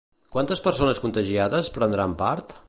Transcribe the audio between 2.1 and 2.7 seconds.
part?